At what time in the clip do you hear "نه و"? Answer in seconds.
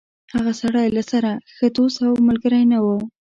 2.71-2.85